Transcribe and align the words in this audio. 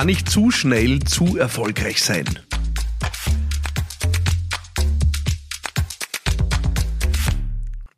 Kann 0.00 0.08
ich 0.08 0.24
zu 0.24 0.50
schnell 0.50 1.00
zu 1.00 1.36
erfolgreich 1.36 2.00
sein? 2.00 2.24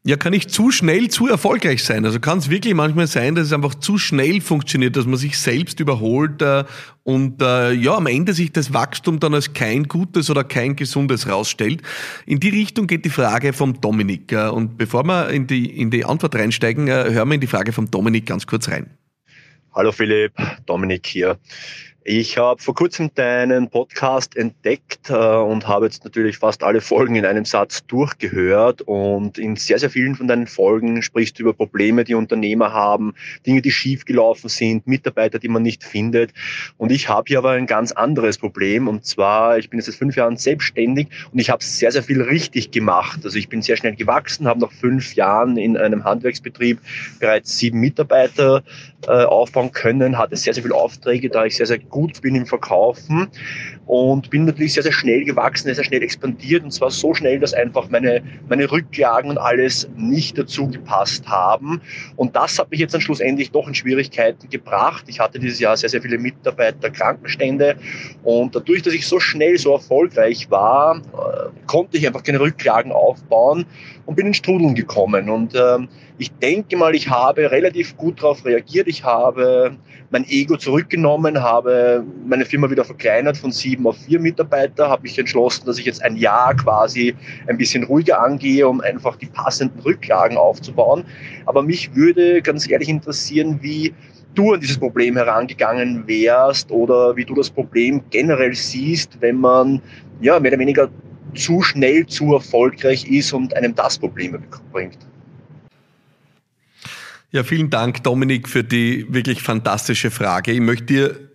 Ja, 0.02 0.16
kann 0.16 0.32
ich 0.32 0.48
zu 0.48 0.72
schnell 0.72 1.10
zu 1.10 1.28
erfolgreich 1.28 1.84
sein? 1.84 2.04
Also 2.04 2.18
kann 2.18 2.38
es 2.38 2.50
wirklich 2.50 2.74
manchmal 2.74 3.06
sein, 3.06 3.36
dass 3.36 3.46
es 3.46 3.52
einfach 3.52 3.76
zu 3.76 3.98
schnell 3.98 4.40
funktioniert, 4.40 4.96
dass 4.96 5.06
man 5.06 5.16
sich 5.16 5.38
selbst 5.38 5.78
überholt 5.78 6.42
äh, 6.42 6.64
und 7.04 7.40
äh, 7.40 7.70
ja, 7.70 7.94
am 7.94 8.08
Ende 8.08 8.32
sich 8.32 8.50
das 8.50 8.74
Wachstum 8.74 9.20
dann 9.20 9.34
als 9.34 9.52
kein 9.52 9.84
gutes 9.84 10.28
oder 10.28 10.42
kein 10.42 10.74
gesundes 10.74 11.28
rausstellt. 11.28 11.82
In 12.26 12.40
die 12.40 12.48
Richtung 12.48 12.88
geht 12.88 13.04
die 13.04 13.10
Frage 13.10 13.52
vom 13.52 13.80
Dominik. 13.80 14.32
Äh, 14.32 14.48
und 14.48 14.76
bevor 14.76 15.04
wir 15.04 15.28
in 15.28 15.46
die, 15.46 15.66
in 15.80 15.92
die 15.92 16.04
Antwort 16.04 16.34
reinsteigen, 16.34 16.88
äh, 16.88 17.12
hören 17.12 17.28
wir 17.28 17.36
in 17.36 17.40
die 17.40 17.46
Frage 17.46 17.70
vom 17.70 17.88
Dominik 17.88 18.26
ganz 18.26 18.44
kurz 18.48 18.68
rein. 18.68 18.90
Hallo 19.74 19.90
Philipp, 19.92 20.34
Dominik 20.66 21.06
hier. 21.06 21.38
Ich 22.04 22.36
habe 22.36 22.60
vor 22.60 22.74
kurzem 22.74 23.14
deinen 23.14 23.70
Podcast 23.70 24.36
entdeckt 24.36 25.08
äh, 25.08 25.14
und 25.14 25.68
habe 25.68 25.84
jetzt 25.84 26.02
natürlich 26.02 26.36
fast 26.36 26.64
alle 26.64 26.80
Folgen 26.80 27.14
in 27.14 27.24
einem 27.24 27.44
Satz 27.44 27.86
durchgehört. 27.86 28.82
Und 28.82 29.38
in 29.38 29.54
sehr, 29.54 29.78
sehr 29.78 29.88
vielen 29.88 30.16
von 30.16 30.26
deinen 30.26 30.48
Folgen 30.48 31.02
sprichst 31.02 31.38
du 31.38 31.44
über 31.44 31.52
Probleme, 31.52 32.02
die 32.02 32.16
Unternehmer 32.16 32.72
haben, 32.72 33.14
Dinge, 33.46 33.62
die 33.62 33.70
schiefgelaufen 33.70 34.50
sind, 34.50 34.88
Mitarbeiter, 34.88 35.38
die 35.38 35.46
man 35.46 35.62
nicht 35.62 35.84
findet. 35.84 36.32
Und 36.76 36.90
ich 36.90 37.08
habe 37.08 37.28
hier 37.28 37.38
aber 37.38 37.52
ein 37.52 37.68
ganz 37.68 37.92
anderes 37.92 38.36
Problem. 38.36 38.88
Und 38.88 39.06
zwar, 39.06 39.58
ich 39.58 39.70
bin 39.70 39.78
jetzt 39.78 39.86
seit 39.86 39.94
fünf 39.94 40.16
Jahren 40.16 40.36
selbstständig 40.36 41.06
und 41.32 41.38
ich 41.38 41.50
habe 41.50 41.62
sehr, 41.62 41.92
sehr 41.92 42.02
viel 42.02 42.20
richtig 42.20 42.72
gemacht. 42.72 43.20
Also 43.22 43.38
ich 43.38 43.48
bin 43.48 43.62
sehr 43.62 43.76
schnell 43.76 43.94
gewachsen, 43.94 44.48
habe 44.48 44.58
nach 44.58 44.72
fünf 44.72 45.14
Jahren 45.14 45.56
in 45.56 45.76
einem 45.76 46.02
Handwerksbetrieb 46.02 46.80
bereits 47.20 47.58
sieben 47.58 47.78
Mitarbeiter 47.78 48.64
äh, 49.06 49.24
aufbauen 49.24 49.70
können, 49.70 50.18
hatte 50.18 50.36
sehr, 50.36 50.54
sehr 50.54 50.64
viele 50.64 50.74
Aufträge, 50.74 51.30
da 51.30 51.44
ich 51.44 51.56
sehr, 51.56 51.66
sehr 51.66 51.78
gut 51.92 52.20
bin 52.20 52.34
im 52.34 52.46
Verkaufen 52.46 53.28
und 53.86 54.30
bin 54.30 54.46
natürlich 54.46 54.72
sehr, 54.72 54.82
sehr 54.82 54.92
schnell 54.92 55.24
gewachsen, 55.24 55.72
sehr 55.72 55.84
schnell 55.84 56.02
expandiert 56.02 56.64
und 56.64 56.72
zwar 56.72 56.90
so 56.90 57.14
schnell, 57.14 57.38
dass 57.38 57.54
einfach 57.54 57.88
meine, 57.90 58.22
meine 58.48 58.68
Rücklagen 58.68 59.30
und 59.30 59.38
alles 59.38 59.88
nicht 59.96 60.36
dazu 60.36 60.66
gepasst 60.68 61.28
haben. 61.28 61.80
Und 62.16 62.34
das 62.34 62.58
hat 62.58 62.70
mich 62.70 62.80
jetzt 62.80 62.94
dann 62.94 63.00
schlussendlich 63.00 63.52
doch 63.52 63.68
in 63.68 63.74
Schwierigkeiten 63.74 64.48
gebracht. 64.48 65.04
Ich 65.06 65.20
hatte 65.20 65.38
dieses 65.38 65.60
Jahr 65.60 65.76
sehr, 65.76 65.90
sehr 65.90 66.02
viele 66.02 66.18
Mitarbeiter, 66.18 66.90
Krankenstände 66.90 67.76
und 68.24 68.56
dadurch, 68.56 68.82
dass 68.82 68.94
ich 68.94 69.06
so 69.06 69.20
schnell, 69.20 69.58
so 69.58 69.72
erfolgreich 69.72 70.50
war, 70.50 70.96
äh, 70.96 71.66
konnte 71.66 71.98
ich 71.98 72.06
einfach 72.06 72.24
keine 72.24 72.40
Rücklagen 72.40 72.90
aufbauen 72.90 73.66
und 74.06 74.16
bin 74.16 74.26
in 74.26 74.34
Strudeln 74.34 74.74
gekommen. 74.74 75.28
Und 75.28 75.54
ähm, 75.54 75.88
ich 76.18 76.30
denke 76.32 76.76
mal, 76.76 76.94
ich 76.94 77.08
habe 77.08 77.50
relativ 77.50 77.96
gut 77.96 78.20
darauf 78.20 78.44
reagiert. 78.44 78.88
Ich 78.88 79.04
habe 79.04 79.76
mein 80.10 80.28
Ego 80.28 80.56
zurückgenommen, 80.56 81.42
habe 81.42 82.04
meine 82.26 82.44
Firma 82.44 82.70
wieder 82.70 82.84
verkleinert 82.84 83.36
von 83.36 83.50
sieben 83.50 83.86
auf 83.86 83.96
vier 83.96 84.20
Mitarbeiter, 84.20 84.88
habe 84.88 85.02
mich 85.02 85.18
entschlossen, 85.18 85.64
dass 85.66 85.78
ich 85.78 85.86
jetzt 85.86 86.02
ein 86.02 86.16
Jahr 86.16 86.54
quasi 86.54 87.14
ein 87.46 87.56
bisschen 87.56 87.84
ruhiger 87.84 88.22
angehe, 88.22 88.68
um 88.68 88.80
einfach 88.80 89.16
die 89.16 89.26
passenden 89.26 89.80
Rücklagen 89.80 90.36
aufzubauen. 90.36 91.04
Aber 91.46 91.62
mich 91.62 91.94
würde 91.94 92.42
ganz 92.42 92.68
ehrlich 92.68 92.88
interessieren, 92.88 93.58
wie 93.62 93.94
du 94.34 94.52
an 94.52 94.60
dieses 94.60 94.78
Problem 94.78 95.16
herangegangen 95.16 96.06
wärst 96.06 96.70
oder 96.70 97.16
wie 97.16 97.24
du 97.24 97.34
das 97.34 97.50
Problem 97.50 98.02
generell 98.10 98.54
siehst, 98.54 99.20
wenn 99.20 99.36
man 99.36 99.80
ja 100.20 100.38
mehr 100.40 100.52
oder 100.52 100.60
weniger 100.60 100.88
zu 101.34 101.62
schnell 101.62 102.06
zu 102.06 102.34
erfolgreich 102.34 103.06
ist 103.06 103.32
und 103.32 103.54
einem 103.56 103.74
das 103.74 103.98
Probleme 103.98 104.40
bringt. 104.72 104.98
Ja, 107.30 107.44
vielen 107.44 107.70
Dank, 107.70 108.02
Dominik, 108.02 108.48
für 108.48 108.62
die 108.62 109.06
wirklich 109.08 109.42
fantastische 109.42 110.10
Frage. 110.10 110.52
Ich 110.52 110.60
möchte 110.60 110.84
dir 110.84 111.31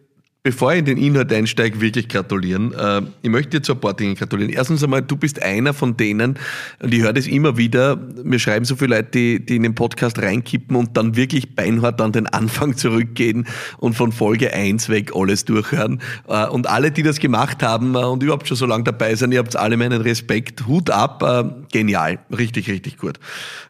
Bevor 0.47 0.71
ich 0.71 0.79
in 0.79 0.85
den 0.85 0.97
Inhalt 0.97 1.33
einsteige, 1.33 1.81
wirklich 1.81 2.07
gratulieren. 2.07 2.73
Äh, 2.73 3.01
ich 3.21 3.29
möchte 3.29 3.57
dir 3.57 3.61
zu 3.61 3.73
ein 3.73 3.81
paar 3.81 3.93
Dingen 3.93 4.15
gratulieren. 4.15 4.53
Erstens 4.53 4.81
einmal, 4.81 5.01
du 5.01 5.17
bist 5.17 5.43
einer 5.43 5.73
von 5.73 5.97
denen, 5.97 6.39
und 6.79 6.93
ich 6.93 7.01
höre 7.01 7.11
das 7.11 7.27
immer 7.27 7.57
wieder, 7.57 7.97
mir 8.23 8.39
schreiben 8.39 8.63
so 8.63 8.77
viele 8.77 8.95
Leute, 8.95 9.09
die, 9.11 9.45
die 9.45 9.57
in 9.57 9.63
den 9.63 9.75
Podcast 9.75 10.19
reinkippen 10.19 10.77
und 10.77 10.95
dann 10.95 11.17
wirklich 11.17 11.53
beinhart 11.53 11.99
an 11.99 12.13
den 12.13 12.27
Anfang 12.27 12.77
zurückgehen 12.77 13.45
und 13.79 13.95
von 13.95 14.13
Folge 14.13 14.53
1 14.53 14.87
weg 14.87 15.11
alles 15.13 15.43
durchhören. 15.43 15.99
Äh, 16.29 16.47
und 16.47 16.67
alle, 16.67 16.91
die 16.91 17.03
das 17.03 17.19
gemacht 17.19 17.61
haben 17.61 17.95
äh, 17.95 17.97
und 17.97 18.23
überhaupt 18.23 18.47
schon 18.47 18.55
so 18.55 18.65
lange 18.65 18.85
dabei 18.85 19.15
sind, 19.15 19.33
ihr 19.33 19.39
habt 19.39 19.53
alle 19.57 19.75
meinen 19.75 20.01
Respekt. 20.01 20.65
Hut 20.65 20.89
ab, 20.89 21.67
genial. 21.73 22.19
Richtig, 22.31 22.69
richtig 22.69 22.97
gut. 22.97 23.19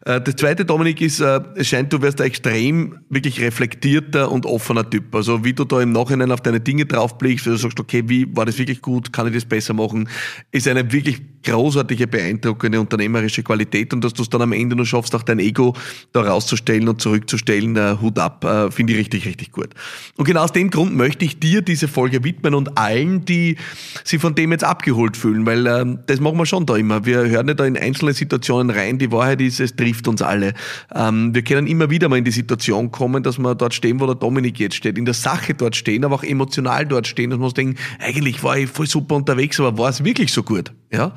Das 0.04 0.36
zweite, 0.36 0.64
Dominik, 0.64 1.00
ist, 1.00 1.20
es 1.20 1.66
scheint, 1.66 1.92
du 1.92 2.00
wärst 2.02 2.20
ein 2.20 2.28
extrem 2.28 3.00
wirklich 3.10 3.40
reflektierter 3.40 4.30
und 4.30 4.46
offener 4.46 4.88
Typ. 4.88 5.12
Also 5.14 5.44
wie 5.44 5.52
du 5.52 5.64
da 5.64 5.80
im 5.80 5.90
Nachhinein 5.90 6.30
auf 6.30 6.40
deine 6.40 6.60
Dinge 6.68 6.84
draufblickst, 6.86 7.46
wo 7.46 7.50
du 7.50 7.56
sagst, 7.56 7.80
okay, 7.80 8.04
wie 8.06 8.28
war 8.36 8.44
das 8.44 8.58
wirklich 8.58 8.82
gut, 8.82 9.12
kann 9.12 9.26
ich 9.26 9.34
das 9.34 9.46
besser 9.46 9.72
machen, 9.72 10.08
ist 10.52 10.68
eine 10.68 10.92
wirklich 10.92 11.20
großartige, 11.42 12.06
beeindruckende 12.06 12.78
unternehmerische 12.78 13.42
Qualität 13.42 13.94
und 13.94 14.04
dass 14.04 14.12
du 14.12 14.22
es 14.22 14.28
dann 14.28 14.42
am 14.42 14.52
Ende 14.52 14.76
nur 14.76 14.84
schaffst, 14.84 15.14
auch 15.14 15.22
dein 15.22 15.38
Ego 15.38 15.74
da 16.12 16.20
rauszustellen 16.22 16.88
und 16.88 17.00
zurückzustellen, 17.00 17.74
äh, 17.76 17.96
Hut 18.00 18.18
ab, 18.18 18.44
äh, 18.44 18.70
finde 18.70 18.92
ich 18.92 18.98
richtig, 18.98 19.26
richtig 19.26 19.52
gut. 19.52 19.68
Und 20.16 20.26
genau 20.26 20.42
aus 20.42 20.52
dem 20.52 20.70
Grund 20.70 20.94
möchte 20.94 21.24
ich 21.24 21.40
dir 21.40 21.62
diese 21.62 21.88
Folge 21.88 22.22
widmen 22.22 22.54
und 22.54 22.76
allen, 22.76 23.24
die 23.24 23.56
sich 24.04 24.20
von 24.20 24.34
dem 24.34 24.52
jetzt 24.52 24.64
abgeholt 24.64 25.16
fühlen, 25.16 25.46
weil 25.46 25.66
äh, 25.66 25.86
das 26.06 26.20
machen 26.20 26.36
wir 26.36 26.46
schon 26.46 26.66
da 26.66 26.76
immer. 26.76 27.06
Wir 27.06 27.26
hören 27.28 27.46
nicht 27.46 27.60
da 27.60 27.64
in 27.64 27.78
einzelne 27.78 28.12
Situationen 28.12 28.76
rein. 28.76 28.98
Die 28.98 29.10
Wahrheit 29.10 29.40
ist, 29.40 29.60
es 29.60 29.74
trifft 29.74 30.06
uns 30.06 30.20
alle. 30.20 30.52
Ähm, 30.94 31.34
wir 31.34 31.42
können 31.42 31.66
immer 31.66 31.88
wieder 31.88 32.08
mal 32.08 32.18
in 32.18 32.24
die 32.24 32.30
Situation 32.30 32.90
kommen, 32.90 33.22
dass 33.22 33.38
wir 33.38 33.54
dort 33.54 33.72
stehen, 33.72 34.00
wo 34.00 34.06
der 34.06 34.16
Dominik 34.16 34.58
jetzt 34.58 34.76
steht, 34.76 34.98
in 34.98 35.04
der 35.04 35.14
Sache 35.14 35.54
dort 35.54 35.76
stehen, 35.76 36.04
aber 36.04 36.16
auch 36.16 36.24
emotional 36.24 36.57
emotional 36.58 36.86
dort 36.86 37.06
stehen 37.06 37.32
und 37.32 37.40
muss 37.40 37.54
denken, 37.54 37.76
eigentlich 37.98 38.42
war 38.42 38.58
ich 38.58 38.68
voll 38.68 38.86
super 38.86 39.14
unterwegs, 39.16 39.58
aber 39.60 39.78
war 39.78 39.90
es 39.90 40.04
wirklich 40.04 40.32
so 40.32 40.42
gut? 40.42 40.72
Ja? 40.92 41.14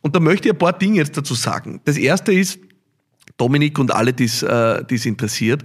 Und 0.00 0.14
da 0.14 0.20
möchte 0.20 0.48
ich 0.48 0.54
ein 0.54 0.58
paar 0.58 0.72
Dinge 0.72 0.96
jetzt 0.96 1.16
dazu 1.16 1.34
sagen. 1.34 1.80
Das 1.84 1.96
erste 1.96 2.32
ist, 2.32 2.60
Dominik 3.36 3.78
und 3.78 3.92
alle, 3.92 4.12
die 4.12 4.24
äh, 4.24 4.94
es 4.94 5.06
interessiert, 5.06 5.62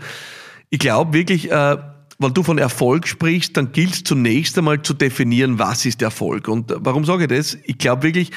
ich 0.69 0.79
glaube 0.79 1.13
wirklich, 1.13 1.51
äh, 1.51 1.77
wenn 2.19 2.33
du 2.33 2.43
von 2.43 2.57
Erfolg 2.57 3.07
sprichst, 3.07 3.57
dann 3.57 3.71
gilt 3.71 3.93
es 3.93 4.03
zunächst 4.03 4.57
einmal 4.57 4.81
zu 4.81 4.93
definieren, 4.93 5.59
was 5.59 5.85
ist 5.85 6.01
Erfolg. 6.01 6.47
Und 6.47 6.73
warum 6.77 7.05
sage 7.05 7.23
ich 7.23 7.29
das? 7.29 7.57
Ich 7.63 7.77
glaube 7.77 8.03
wirklich, 8.03 8.31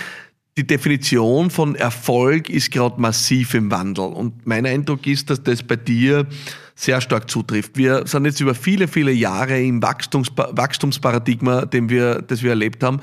die 0.56 0.66
Definition 0.66 1.50
von 1.50 1.74
Erfolg 1.74 2.48
ist 2.48 2.70
gerade 2.70 2.98
massiv 3.00 3.52
im 3.52 3.70
Wandel. 3.70 4.06
Und 4.06 4.46
mein 4.46 4.64
Eindruck 4.64 5.06
ist, 5.06 5.28
dass 5.28 5.42
das 5.42 5.62
bei 5.62 5.76
dir 5.76 6.26
sehr 6.74 7.00
stark 7.00 7.30
zutrifft. 7.30 7.76
Wir 7.76 8.06
sind 8.06 8.24
jetzt 8.24 8.40
über 8.40 8.54
viele, 8.54 8.88
viele 8.88 9.12
Jahre 9.12 9.60
im 9.60 9.82
Wachstums 9.82 10.30
Wachstumsparadigma, 10.34 11.66
den 11.66 11.90
wir, 11.90 12.22
das 12.22 12.42
wir 12.42 12.50
erlebt 12.50 12.82
haben, 12.82 13.00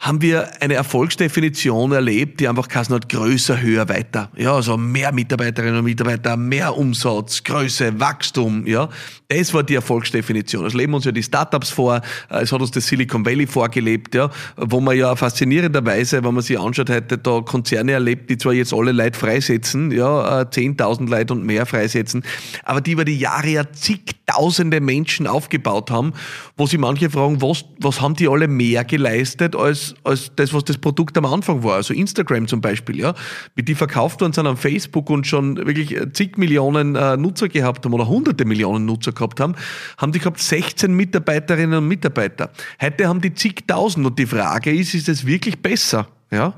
haben 0.00 0.22
wir 0.22 0.62
eine 0.62 0.74
Erfolgsdefinition 0.74 1.92
erlebt, 1.92 2.40
die 2.40 2.48
einfach 2.48 2.68
kassen 2.68 2.94
hat, 2.94 3.10
größer, 3.10 3.60
höher, 3.60 3.86
weiter. 3.90 4.30
Ja, 4.34 4.54
also 4.54 4.78
mehr 4.78 5.12
Mitarbeiterinnen 5.12 5.80
und 5.80 5.84
Mitarbeiter, 5.84 6.38
mehr 6.38 6.74
Umsatz, 6.74 7.44
Größe, 7.44 8.00
Wachstum, 8.00 8.66
ja. 8.66 8.88
Das 9.28 9.52
war 9.52 9.62
die 9.62 9.74
Erfolgsdefinition. 9.74 10.64
Es 10.64 10.72
leben 10.72 10.94
uns 10.94 11.04
ja 11.04 11.12
die 11.12 11.22
Startups 11.22 11.68
vor, 11.68 12.00
es 12.30 12.50
hat 12.50 12.60
uns 12.60 12.70
das 12.70 12.86
Silicon 12.86 13.26
Valley 13.26 13.46
vorgelebt, 13.46 14.14
ja, 14.14 14.30
wo 14.56 14.80
man 14.80 14.96
ja 14.96 15.14
faszinierenderweise, 15.14 16.24
wenn 16.24 16.32
man 16.34 16.42
sich 16.42 16.58
anschaut, 16.58 16.88
heute 16.88 17.18
da 17.18 17.42
Konzerne 17.42 17.92
erlebt, 17.92 18.30
die 18.30 18.38
zwar 18.38 18.54
jetzt 18.54 18.72
alle 18.72 18.92
Leute 18.92 19.18
freisetzen, 19.18 19.90
ja, 19.92 20.40
10.000 20.40 21.06
äh, 21.06 21.10
Leute 21.10 21.34
und 21.34 21.44
mehr 21.44 21.66
freisetzen, 21.66 22.24
aber 22.64 22.80
die 22.80 22.92
über 22.92 23.04
die 23.04 23.18
Jahre 23.18 23.48
ja 23.48 23.70
zigtausende 23.70 24.80
Menschen 24.80 25.26
aufgebaut 25.26 25.90
haben, 25.90 26.14
wo 26.56 26.66
sich 26.66 26.78
manche 26.78 27.10
fragen, 27.10 27.42
was, 27.42 27.66
was 27.78 28.00
haben 28.00 28.14
die 28.14 28.28
alle 28.28 28.48
mehr 28.48 28.84
geleistet 28.84 29.54
als 29.54 29.89
als, 30.04 30.30
das, 30.36 30.52
was 30.52 30.64
das 30.64 30.78
Produkt 30.78 31.16
am 31.18 31.26
Anfang 31.26 31.62
war. 31.62 31.76
Also 31.76 31.94
Instagram 31.94 32.48
zum 32.48 32.60
Beispiel, 32.60 32.98
ja, 32.98 33.14
wie 33.54 33.62
die 33.62 33.74
verkauft 33.74 34.20
worden 34.20 34.32
sind 34.32 34.46
an 34.46 34.56
Facebook 34.56 35.10
und 35.10 35.26
schon 35.26 35.56
wirklich 35.56 35.96
zig 36.12 36.36
Millionen 36.36 36.96
äh, 36.96 37.16
Nutzer 37.16 37.48
gehabt 37.48 37.84
haben 37.84 37.92
oder 37.92 38.08
hunderte 38.08 38.44
Millionen 38.44 38.84
Nutzer 38.86 39.12
gehabt 39.12 39.40
haben, 39.40 39.54
haben 39.98 40.12
die 40.12 40.18
gehabt 40.18 40.40
16 40.40 40.92
Mitarbeiterinnen 40.92 41.78
und 41.78 41.88
Mitarbeiter. 41.88 42.50
Heute 42.80 43.08
haben 43.08 43.20
die 43.20 43.34
zigtausend 43.34 44.06
und 44.06 44.18
die 44.18 44.26
Frage 44.26 44.72
ist, 44.72 44.94
ist 44.94 45.08
es 45.08 45.26
wirklich 45.26 45.60
besser? 45.60 46.08
Ja? 46.30 46.54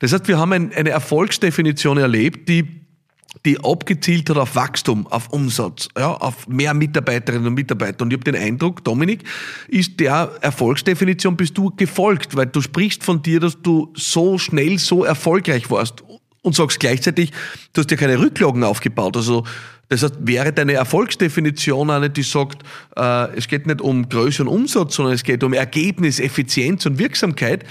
Das 0.00 0.12
heißt, 0.12 0.28
wir 0.28 0.38
haben 0.38 0.52
ein, 0.52 0.72
eine 0.72 0.90
Erfolgsdefinition 0.90 1.98
erlebt, 1.98 2.48
die 2.48 2.80
die 3.46 3.62
abgezielt 3.62 4.28
hat 4.28 4.36
auf 4.36 4.54
Wachstum, 4.56 5.06
auf 5.06 5.28
Umsatz, 5.28 5.88
ja, 5.96 6.12
auf 6.12 6.48
mehr 6.48 6.74
Mitarbeiterinnen 6.74 7.46
und 7.46 7.54
Mitarbeiter. 7.54 8.02
Und 8.04 8.12
ich 8.12 8.18
habe 8.18 8.30
den 8.30 8.40
Eindruck, 8.40 8.84
Dominik, 8.84 9.24
ist 9.68 10.00
der 10.00 10.32
Erfolgsdefinition 10.40 11.36
bist 11.36 11.56
du 11.56 11.70
gefolgt, 11.76 12.36
weil 12.36 12.46
du 12.46 12.60
sprichst 12.60 13.04
von 13.04 13.22
dir, 13.22 13.40
dass 13.40 13.60
du 13.62 13.92
so 13.96 14.36
schnell 14.36 14.78
so 14.78 15.04
erfolgreich 15.04 15.70
warst 15.70 16.02
und 16.42 16.54
sagst 16.54 16.80
gleichzeitig, 16.80 17.30
du 17.72 17.80
hast 17.80 17.90
dir 17.90 17.96
keine 17.96 18.18
Rücklagen 18.18 18.64
aufgebaut. 18.64 19.16
Also 19.16 19.44
das 19.88 20.02
heißt, 20.02 20.18
wäre 20.20 20.52
deine 20.52 20.74
Erfolgsdefinition 20.74 21.90
eine, 21.90 22.10
die 22.10 22.22
sagt, 22.22 22.62
äh, 22.96 23.36
es 23.36 23.48
geht 23.48 23.66
nicht 23.66 23.80
um 23.80 24.08
Größe 24.08 24.42
und 24.42 24.48
Umsatz, 24.48 24.94
sondern 24.94 25.14
es 25.14 25.24
geht 25.24 25.42
um 25.42 25.52
Ergebnis, 25.52 26.20
Effizienz 26.20 26.86
und 26.86 26.98
Wirksamkeit, 26.98 27.64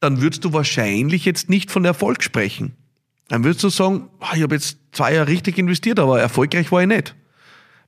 dann 0.00 0.20
würdest 0.20 0.44
du 0.44 0.52
wahrscheinlich 0.52 1.24
jetzt 1.24 1.48
nicht 1.48 1.70
von 1.70 1.84
Erfolg 1.84 2.22
sprechen. 2.22 2.76
Dann 3.28 3.44
würdest 3.44 3.64
du 3.64 3.68
sagen, 3.70 4.08
ah, 4.20 4.32
ich 4.34 4.42
habe 4.42 4.54
jetzt 4.54 4.78
zwei 4.92 5.14
Jahre 5.14 5.28
richtig 5.28 5.58
investiert, 5.58 5.98
aber 5.98 6.20
erfolgreich 6.20 6.70
war 6.70 6.82
ich 6.82 6.88
nicht. 6.88 7.14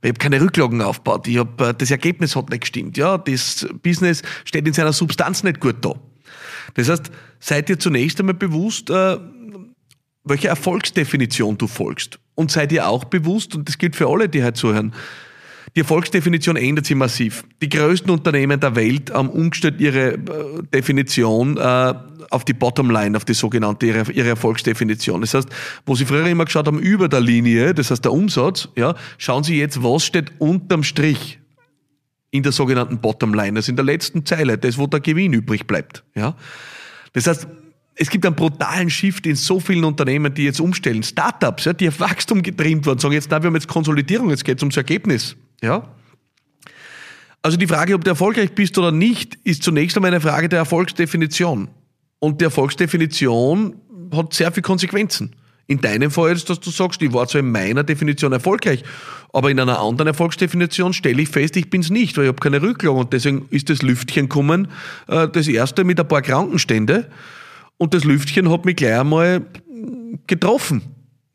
ich 0.03 0.09
habe 0.09 0.19
keine 0.19 0.41
Rücklagen 0.41 0.81
aufgebaut, 0.81 1.29
ich 1.29 1.39
hab, 1.39 1.61
äh, 1.61 1.75
das 1.77 1.91
Ergebnis 1.91 2.37
hat 2.37 2.51
nicht 2.51 2.63
gestimmt, 2.63 2.97
ja, 2.97 3.19
das 3.19 3.67
Business 3.83 4.23
steht 4.45 4.67
in 4.67 4.73
seiner 4.73 4.93
Substanz 4.93 5.43
nicht 5.43 5.61
gut 5.61 5.77
da. 5.83 5.95
Das 6.75 6.89
heißt, 6.89 7.11
seid 7.39 7.71
ihr 7.71 7.79
zunächst 7.79 8.19
einmal 8.19 8.35
bewusst, 8.35 8.91
äh, 8.91 9.19
welche 10.25 10.49
Erfolgsdefinition 10.49 11.57
du 11.57 11.67
folgst. 11.67 12.19
Und 12.35 12.51
seid 12.51 12.73
ihr 12.73 12.89
auch 12.89 13.05
bewusst, 13.05 13.55
und 13.55 13.69
das 13.69 13.79
gilt 13.79 13.97
für 13.97 14.09
alle, 14.09 14.29
die 14.29 14.43
heute 14.43 14.55
zuhören, 14.55 14.93
die 15.75 15.81
Erfolgsdefinition 15.81 16.57
ändert 16.57 16.87
sich 16.87 16.97
massiv. 16.97 17.45
Die 17.61 17.69
größten 17.69 18.11
Unternehmen 18.11 18.61
der 18.61 18.77
Welt 18.77 19.13
haben 19.13 19.29
umgestellt 19.29 19.81
ihre 19.81 20.15
äh, 20.15 20.19
Definition 20.73 21.57
äh, 21.57 21.95
auf 22.31 22.45
die 22.45 22.55
Bottomline, 22.55 23.17
auf 23.17 23.25
die 23.25 23.35
sogenannte 23.35 23.87
ihre, 23.87 24.29
Erfolgsdefinition. 24.29 25.21
Das 25.21 25.35
heißt, 25.35 25.49
wo 25.85 25.95
sie 25.95 26.07
früher 26.07 26.27
immer 26.27 26.45
geschaut 26.45 26.67
haben 26.67 26.79
über 26.79 27.09
der 27.09 27.21
Linie, 27.21 27.75
das 27.75 27.91
heißt 27.91 28.05
der 28.05 28.13
Umsatz, 28.13 28.69
ja, 28.77 28.95
schauen 29.19 29.45
sie 29.45 29.59
jetzt, 29.59 29.83
was 29.83 30.05
steht 30.05 30.33
unterm 30.39 30.83
Strich 30.83 31.39
in 32.31 32.43
der 32.43 32.53
sogenannten 32.53 32.99
Bottomline, 32.99 33.59
also 33.59 33.71
in 33.71 33.77
der 33.77 33.85
letzten 33.85 34.27
Zeile, 34.27 34.59
das, 34.59 34.79
wo 34.79 34.87
der 34.87 35.01
Gewinn 35.01 35.33
übrig 35.33 35.67
bleibt. 35.67 36.05
Ja. 36.15 36.37
Das 37.13 37.27
heißt, 37.27 37.47
es 37.99 38.11
gibt 38.11 38.27
einen 38.27 38.37
brutalen 38.37 38.91
Shift 38.91 39.27
in 39.27 39.37
so 39.37 39.59
vielen 39.59 39.85
Unternehmen, 39.85 40.35
die 40.35 40.45
jetzt 40.45 40.61
umstellen. 40.61 41.03
Startups, 41.03 41.65
ja, 41.65 41.73
die 41.73 41.89
auf 41.89 41.99
Wachstum 41.99 42.43
getrimmt 42.43 42.85
wurden, 42.85 42.99
sagen 42.99 43.15
jetzt, 43.15 43.31
na, 43.31 43.43
wir 43.43 43.47
haben 43.47 43.55
jetzt 43.55 43.69
Konsolidierung, 43.69 44.29
jetzt 44.29 44.45
geht 44.45 44.59
es 44.59 44.63
ums 44.63 44.77
Ergebnis. 44.77 45.37
Ja. 45.63 45.89
Also 47.43 47.57
die 47.57 47.67
Frage, 47.67 47.95
ob 47.95 48.03
du 48.03 48.11
erfolgreich 48.11 48.53
bist 48.53 48.77
oder 48.77 48.91
nicht, 48.91 49.39
ist 49.45 49.63
zunächst 49.63 49.97
einmal 49.97 50.11
eine 50.11 50.21
Frage 50.21 50.49
der 50.49 50.59
Erfolgsdefinition. 50.59 51.69
Und 52.19 52.41
die 52.41 52.45
Erfolgsdefinition 52.45 53.77
hat 54.13 54.35
sehr 54.35 54.51
viele 54.51 54.63
Konsequenzen. 54.63 55.37
In 55.69 55.81
deinem 55.81 56.11
Fall 56.11 56.33
ist, 56.33 56.49
dass 56.49 56.61
du 56.61 56.71
sagst, 56.71 57.03
ich 57.03 57.13
war 57.13 57.27
zwar 57.27 57.41
in 57.41 57.51
meiner 57.51 57.83
Definition 57.83 58.33
erfolgreich, 58.33 58.85
aber 59.33 59.51
in 59.51 59.59
einer 59.59 59.81
anderen 59.81 60.09
Erfolgsdefinition 60.09 60.93
stelle 60.93 61.23
ich 61.23 61.29
fest, 61.29 61.57
ich 61.57 61.71
bin 61.71 61.81
es 61.81 61.91
nicht, 61.91 62.17
weil 62.17 62.25
ich 62.25 62.29
habe 62.29 62.41
keine 62.41 62.63
Rücklagen. 62.63 62.99
Und 62.99 63.13
deswegen 63.13 63.47
ist 63.51 63.69
das 63.69 63.83
Lüftchen 63.83 64.29
gekommen, 64.29 64.69
äh, 65.09 65.29
das 65.29 65.49
erste 65.49 65.85
mit 65.85 66.01
ein 66.01 66.07
paar 66.07 66.23
Krankenstände. 66.23 67.11
Und 67.79 67.95
das 67.95 68.05
Lüftchen 68.05 68.51
hat 68.51 68.65
mich 68.65 68.77
gleich 68.77 68.99
einmal 68.99 69.43
getroffen. 70.27 70.83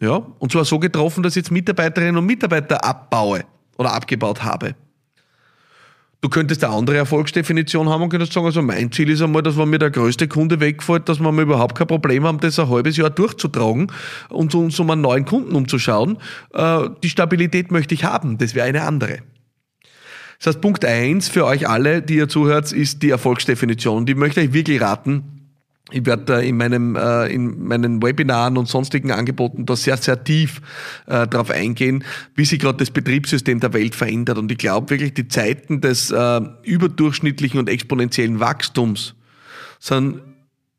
Ja, 0.02 0.16
und 0.40 0.52
zwar 0.52 0.66
so 0.66 0.80
getroffen, 0.80 1.24
dass 1.24 1.34
ich 1.34 1.44
jetzt 1.44 1.52
Mitarbeiterinnen 1.52 2.18
und 2.18 2.26
Mitarbeiter 2.26 2.84
abbaue 2.84 3.46
oder 3.78 3.94
abgebaut 3.94 4.44
habe. 4.44 4.76
Du 6.22 6.30
könntest 6.30 6.64
eine 6.64 6.74
andere 6.74 6.98
Erfolgsdefinition 6.98 7.90
haben 7.90 8.04
und 8.04 8.10
könntest 8.10 8.34
sagen, 8.34 8.46
also 8.46 8.62
mein 8.62 8.92
Ziel 8.92 9.10
ist 9.10 9.24
einmal, 9.24 9.42
dass 9.42 9.58
wenn 9.58 9.72
mir 9.72 9.80
der 9.80 9.90
größte 9.90 10.28
Kunde 10.28 10.60
wegfällt, 10.60 11.10
dass 11.10 11.20
wir 11.20 11.32
überhaupt 11.32 11.76
kein 11.76 11.88
Problem 11.88 12.26
haben, 12.26 12.40
das 12.40 12.60
ein 12.60 12.70
halbes 12.70 12.96
Jahr 12.96 13.10
durchzutragen 13.10 13.92
und 14.30 14.54
uns 14.54 14.80
um 14.80 14.92
einen 14.92 15.02
neuen 15.02 15.26
Kunden 15.26 15.56
umzuschauen. 15.56 16.20
Äh, 16.54 16.90
die 17.02 17.10
Stabilität 17.10 17.72
möchte 17.72 17.96
ich 17.96 18.04
haben. 18.04 18.38
Das 18.38 18.54
wäre 18.54 18.68
eine 18.68 18.84
andere. 18.84 19.20
Das 20.38 20.48
heißt, 20.48 20.62
Punkt 20.62 20.86
eins 20.86 21.28
für 21.28 21.46
euch 21.46 21.68
alle, 21.68 22.04
die 22.04 22.18
ihr 22.18 22.30
zuhört, 22.30 22.72
ist 22.72 23.02
die 23.02 23.10
Erfolgsdefinition. 23.10 24.06
Die 24.06 24.16
möchte 24.16 24.42
ich 24.42 24.54
wirklich 24.54 24.80
raten 24.80 25.31
ich 25.92 26.06
werde 26.06 26.24
da 26.24 26.40
in, 26.40 26.58
meinem, 26.58 26.96
äh, 26.96 27.28
in 27.28 27.64
meinen 27.64 28.02
Webinaren 28.02 28.58
und 28.58 28.68
sonstigen 28.68 29.12
Angeboten 29.12 29.66
da 29.66 29.76
sehr, 29.76 29.98
sehr 29.98 30.24
tief 30.24 30.62
äh, 31.08 31.28
darauf 31.28 31.52
eingehen, 31.52 32.04
wie 32.36 32.46
sich 32.46 32.60
gerade 32.60 32.78
das 32.78 32.92
Betriebssystem 32.92 33.60
der 33.60 33.74
Welt 33.74 33.96
verändert. 33.96 34.38
Und 34.38 34.52
ich 34.52 34.58
glaube 34.58 34.90
wirklich, 34.90 35.14
die 35.14 35.28
Zeiten 35.28 35.82
des 35.82 36.12
äh, 36.12 36.42
überdurchschnittlichen 36.64 37.60
und 37.60 37.70
exponentiellen 37.70 38.40
Wachstums 38.40 39.16
sind 39.80 40.22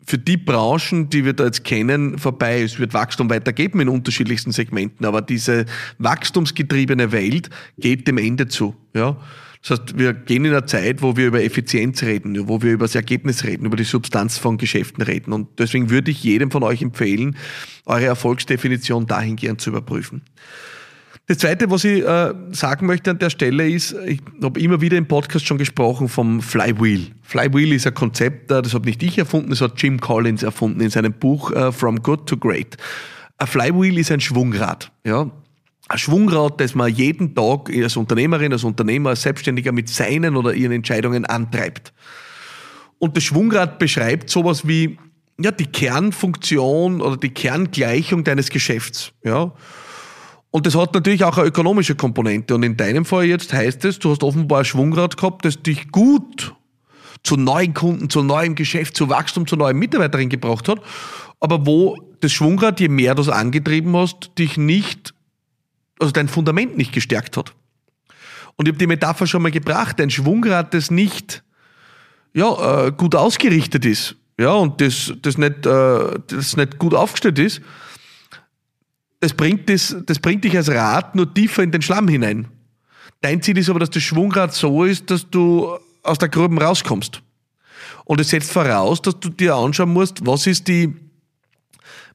für 0.04 0.18
die 0.18 0.36
Branchen, 0.36 1.08
die 1.10 1.24
wir 1.24 1.32
da 1.32 1.44
jetzt 1.44 1.64
kennen, 1.64 2.18
vorbei. 2.18 2.62
Es 2.62 2.78
wird 2.78 2.94
Wachstum 2.94 3.30
weitergeben 3.30 3.80
in 3.80 3.88
unterschiedlichsten 3.88 4.52
Segmenten, 4.52 5.06
aber 5.06 5.22
diese 5.22 5.66
wachstumsgetriebene 5.98 7.12
Welt 7.12 7.50
geht 7.78 8.06
dem 8.08 8.18
Ende 8.18 8.48
zu. 8.48 8.74
Ja. 8.94 9.16
Das 9.62 9.78
heißt, 9.78 9.98
wir 9.98 10.12
gehen 10.12 10.44
in 10.44 10.50
einer 10.50 10.66
Zeit, 10.66 11.02
wo 11.02 11.16
wir 11.16 11.28
über 11.28 11.42
Effizienz 11.42 12.02
reden, 12.02 12.48
wo 12.48 12.62
wir 12.62 12.72
über 12.72 12.84
das 12.84 12.96
Ergebnis 12.96 13.44
reden, 13.44 13.64
über 13.64 13.76
die 13.76 13.84
Substanz 13.84 14.36
von 14.36 14.58
Geschäften 14.58 15.02
reden. 15.02 15.32
Und 15.32 15.58
deswegen 15.58 15.88
würde 15.88 16.10
ich 16.10 16.24
jedem 16.24 16.50
von 16.50 16.64
euch 16.64 16.82
empfehlen, 16.82 17.36
eure 17.86 18.06
Erfolgsdefinition 18.06 19.06
dahingehend 19.06 19.60
zu 19.60 19.70
überprüfen. 19.70 20.22
Das 21.32 21.38
Zweite, 21.38 21.70
was 21.70 21.82
ich 21.84 22.06
äh, 22.06 22.34
sagen 22.50 22.84
möchte 22.84 23.10
an 23.10 23.18
der 23.18 23.30
Stelle 23.30 23.66
ist, 23.66 23.96
ich 24.04 24.20
habe 24.42 24.60
immer 24.60 24.82
wieder 24.82 24.98
im 24.98 25.08
Podcast 25.08 25.46
schon 25.46 25.56
gesprochen 25.56 26.10
vom 26.10 26.42
Flywheel. 26.42 27.06
Flywheel 27.22 27.72
ist 27.72 27.86
ein 27.86 27.94
Konzept, 27.94 28.50
äh, 28.50 28.60
das 28.60 28.74
habe 28.74 28.84
nicht 28.84 29.02
ich 29.02 29.16
erfunden, 29.16 29.48
das 29.48 29.62
hat 29.62 29.82
Jim 29.82 29.98
Collins 29.98 30.42
erfunden 30.42 30.82
in 30.82 30.90
seinem 30.90 31.14
Buch 31.14 31.50
äh, 31.52 31.72
From 31.72 32.02
Good 32.02 32.26
to 32.26 32.36
Great. 32.36 32.76
Ein 33.38 33.46
Flywheel 33.46 33.96
ist 33.96 34.10
ein 34.10 34.20
Schwungrad. 34.20 34.92
Ja? 35.06 35.30
ein 35.88 35.98
Schwungrad, 35.98 36.60
das 36.60 36.74
man 36.74 36.92
jeden 36.92 37.34
Tag 37.34 37.70
als 37.74 37.96
Unternehmerin, 37.96 38.52
als 38.52 38.64
Unternehmer, 38.64 39.08
als 39.08 39.22
Selbstständiger 39.22 39.72
mit 39.72 39.88
seinen 39.88 40.36
oder 40.36 40.52
ihren 40.52 40.72
Entscheidungen 40.72 41.24
antreibt. 41.24 41.94
Und 42.98 43.16
das 43.16 43.24
Schwungrad 43.24 43.78
beschreibt 43.78 44.28
sowas 44.28 44.68
wie 44.68 44.98
ja, 45.40 45.50
die 45.50 45.64
Kernfunktion 45.64 47.00
oder 47.00 47.16
die 47.16 47.30
Kerngleichung 47.30 48.22
deines 48.22 48.50
Geschäfts. 48.50 49.12
Ja. 49.24 49.54
Und 50.52 50.66
das 50.66 50.76
hat 50.76 50.94
natürlich 50.94 51.24
auch 51.24 51.36
eine 51.38 51.48
ökonomische 51.48 51.96
Komponente. 51.96 52.54
Und 52.54 52.62
in 52.62 52.76
deinem 52.76 53.04
Fall 53.04 53.24
jetzt 53.24 53.52
heißt 53.52 53.84
es, 53.84 53.98
du 53.98 54.10
hast 54.10 54.22
offenbar 54.22 54.60
ein 54.60 54.64
Schwungrad 54.64 55.16
gehabt, 55.16 55.44
das 55.44 55.60
dich 55.60 55.90
gut 55.90 56.54
zu 57.24 57.36
neuen 57.36 57.74
Kunden, 57.74 58.10
zu 58.10 58.22
neuem 58.22 58.54
Geschäft, 58.54 58.96
zu 58.96 59.08
Wachstum, 59.08 59.46
zu 59.46 59.56
neuen 59.56 59.78
Mitarbeiterinnen 59.78 60.30
gebracht 60.30 60.68
hat. 60.68 60.80
Aber 61.40 61.66
wo 61.66 61.98
das 62.20 62.32
Schwungrad, 62.32 62.78
je 62.78 62.88
mehr 62.88 63.16
du 63.16 63.22
es 63.22 63.28
angetrieben 63.28 63.96
hast, 63.96 64.30
dich 64.38 64.56
nicht 64.56 65.14
also 66.02 66.12
dein 66.12 66.28
Fundament 66.28 66.76
nicht 66.76 66.92
gestärkt 66.92 67.36
hat. 67.36 67.54
Und 68.56 68.68
ich 68.68 68.72
habe 68.72 68.78
die 68.78 68.86
Metapher 68.86 69.26
schon 69.26 69.42
mal 69.42 69.50
gebracht, 69.50 70.00
ein 70.00 70.10
Schwungrad, 70.10 70.74
das 70.74 70.90
nicht 70.90 71.42
ja, 72.34 72.86
äh, 72.86 72.92
gut 72.92 73.14
ausgerichtet 73.14 73.84
ist, 73.84 74.16
ja, 74.38 74.52
und 74.52 74.80
das, 74.80 75.12
das, 75.22 75.38
nicht, 75.38 75.66
äh, 75.66 76.18
das 76.26 76.56
nicht 76.56 76.78
gut 76.78 76.94
aufgestellt 76.94 77.38
ist, 77.38 77.60
das 79.22 79.34
bringt, 79.34 79.70
das, 79.70 79.94
das 80.04 80.18
bringt 80.18 80.42
dich 80.42 80.56
als 80.56 80.68
Rad 80.68 81.14
nur 81.14 81.32
tiefer 81.32 81.62
in 81.62 81.70
den 81.70 81.80
Schlamm 81.80 82.08
hinein. 82.08 82.48
Dein 83.20 83.40
Ziel 83.40 83.56
ist 83.56 83.70
aber, 83.70 83.78
dass 83.78 83.90
das 83.90 84.02
Schwungrad 84.02 84.52
so 84.52 84.82
ist, 84.82 85.12
dass 85.12 85.30
du 85.30 85.78
aus 86.02 86.18
der 86.18 86.28
Gruben 86.28 86.58
rauskommst. 86.58 87.22
Und 88.04 88.20
es 88.20 88.30
setzt 88.30 88.50
voraus, 88.50 89.00
dass 89.00 89.20
du 89.20 89.28
dir 89.28 89.54
anschauen 89.54 89.92
musst, 89.92 90.26
was 90.26 90.48
ist 90.48 90.66
die, 90.66 90.92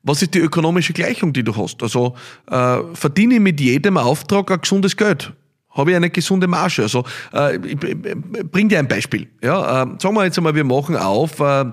was 0.04 0.22
ist 0.22 0.34
die 0.34 0.40
ökonomische 0.40 0.92
Gleichung, 0.92 1.32
die 1.32 1.44
du 1.44 1.56
hast? 1.56 1.82
Also 1.82 2.14
äh, 2.52 2.80
verdiene 2.94 3.36
ich 3.36 3.40
mit 3.40 3.62
jedem 3.62 3.96
Auftrag 3.96 4.52
ein 4.52 4.60
gesundes 4.60 4.98
Geld? 4.98 5.32
Habe 5.70 5.92
ich 5.92 5.96
eine 5.96 6.10
gesunde 6.10 6.48
Marge? 6.48 6.82
Also 6.82 7.06
äh, 7.34 7.56
ich, 7.56 7.82
ich, 7.82 8.06
ich 8.06 8.52
bring 8.52 8.68
dir 8.68 8.80
ein 8.80 8.90
Beispiel. 8.90 9.30
Ja, 9.42 9.84
äh, 9.84 9.86
sagen 9.98 10.14
wir 10.14 10.26
jetzt 10.26 10.38
einmal, 10.38 10.56
wir 10.56 10.66
machen 10.66 10.98
auf 10.98 11.40
äh, 11.40 11.72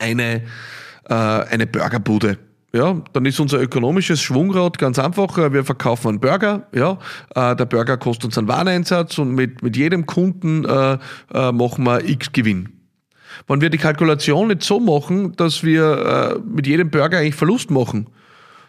eine, 0.00 0.42
äh, 1.08 1.14
eine 1.14 1.68
Burgerbude. 1.68 2.49
Ja, 2.72 3.02
dann 3.12 3.26
ist 3.26 3.40
unser 3.40 3.60
ökonomisches 3.60 4.22
Schwungrad 4.22 4.78
ganz 4.78 4.98
einfach. 4.98 5.36
Äh, 5.38 5.52
wir 5.52 5.64
verkaufen 5.64 6.08
einen 6.08 6.20
Burger. 6.20 6.68
Ja, 6.72 6.98
äh, 7.34 7.56
der 7.56 7.64
Burger 7.64 7.96
kostet 7.96 8.26
uns 8.26 8.38
einen 8.38 8.48
Wareneinsatz 8.48 9.18
und 9.18 9.34
mit, 9.34 9.62
mit 9.62 9.76
jedem 9.76 10.06
Kunden 10.06 10.64
äh, 10.64 10.98
äh, 11.34 11.52
machen 11.52 11.84
wir 11.84 12.08
X 12.08 12.32
Gewinn. 12.32 12.68
Wenn 13.48 13.60
wir 13.60 13.70
die 13.70 13.78
Kalkulation 13.78 14.48
nicht 14.48 14.62
so 14.62 14.78
machen, 14.78 15.34
dass 15.36 15.64
wir 15.64 16.36
äh, 16.36 16.48
mit 16.48 16.66
jedem 16.66 16.90
Burger 16.90 17.18
eigentlich 17.18 17.34
Verlust 17.34 17.70
machen, 17.70 18.06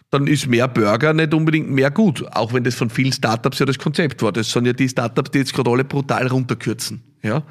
dann 0.09 0.27
ist 0.27 0.47
mehr 0.47 0.67
Burger 0.67 1.13
nicht 1.13 1.33
unbedingt 1.33 1.69
mehr 1.69 1.91
gut. 1.91 2.25
Auch 2.33 2.53
wenn 2.53 2.63
das 2.63 2.75
von 2.75 2.89
vielen 2.89 3.13
Startups 3.13 3.59
ja 3.59 3.65
das 3.65 3.77
Konzept 3.77 4.21
war. 4.23 4.31
Das 4.31 4.51
sind 4.51 4.65
ja 4.65 4.73
die 4.73 4.89
Startups, 4.89 5.31
die 5.31 5.39
jetzt 5.39 5.53
gerade 5.53 5.69
alle 5.69 5.83
brutal 5.83 6.27
runterkürzen. 6.27 7.03
Ja? 7.21 7.43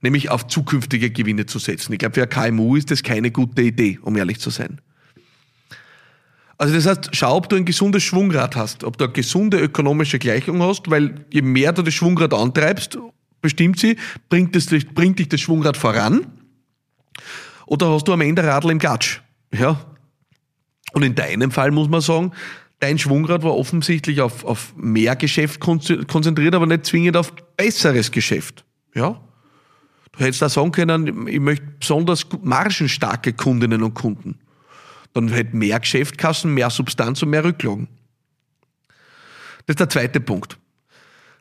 Nämlich 0.00 0.30
auf 0.30 0.46
zukünftige 0.46 1.10
Gewinne 1.10 1.46
zu 1.46 1.58
setzen. 1.58 1.92
Ich 1.92 1.98
glaube, 1.98 2.14
für 2.14 2.22
ein 2.22 2.56
KMU 2.56 2.76
ist 2.76 2.90
das 2.90 3.02
keine 3.02 3.30
gute 3.30 3.62
Idee, 3.62 3.98
um 4.02 4.16
ehrlich 4.16 4.40
zu 4.40 4.50
sein. 4.50 4.80
Also 6.58 6.74
das 6.74 6.86
heißt, 6.86 7.10
schau, 7.12 7.36
ob 7.36 7.48
du 7.48 7.56
ein 7.56 7.64
gesundes 7.64 8.02
Schwungrad 8.02 8.56
hast, 8.56 8.84
ob 8.84 8.96
du 8.96 9.04
eine 9.04 9.12
gesunde 9.12 9.58
ökonomische 9.58 10.18
Gleichung 10.18 10.62
hast, 10.62 10.90
weil 10.90 11.26
je 11.30 11.42
mehr 11.42 11.72
du 11.72 11.82
das 11.82 11.94
Schwungrad 11.94 12.32
antreibst, 12.32 12.98
bestimmt 13.42 13.78
sie, 13.78 13.96
bringt, 14.28 14.56
das, 14.56 14.66
bringt 14.94 15.18
dich 15.18 15.28
das 15.28 15.40
Schwungrad 15.40 15.76
voran 15.76 16.26
oder 17.66 17.90
hast 17.90 18.08
du 18.08 18.12
am 18.12 18.20
Ende 18.20 18.44
Radl 18.44 18.70
im 18.70 18.78
Gatsch? 18.78 19.20
Ja. 19.52 19.84
Und 20.92 21.02
in 21.02 21.14
deinem 21.14 21.50
Fall 21.50 21.72
muss 21.72 21.88
man 21.88 22.00
sagen, 22.00 22.32
dein 22.80 22.98
Schwungrad 22.98 23.42
war 23.42 23.54
offensichtlich 23.54 24.20
auf, 24.20 24.44
auf 24.44 24.74
mehr 24.76 25.16
Geschäft 25.16 25.60
konzentriert, 25.60 26.54
aber 26.54 26.66
nicht 26.66 26.86
zwingend 26.86 27.16
auf 27.16 27.34
besseres 27.56 28.10
Geschäft. 28.10 28.64
Ja. 28.94 29.20
Du 30.12 30.24
hättest 30.24 30.40
da 30.40 30.48
sagen 30.48 30.72
können, 30.72 31.26
ich 31.26 31.40
möchte 31.40 31.66
besonders 31.78 32.26
margenstarke 32.42 33.34
Kundinnen 33.34 33.82
und 33.82 33.92
Kunden. 33.92 34.38
Dann 35.16 35.28
hätte 35.28 35.56
mehr 35.56 35.80
Geschäftskassen, 35.80 36.52
mehr 36.52 36.68
Substanz 36.68 37.22
und 37.22 37.30
mehr 37.30 37.42
Rücklagen. 37.42 37.88
Das 39.64 39.72
ist 39.72 39.80
der 39.80 39.88
zweite 39.88 40.20
Punkt. 40.20 40.58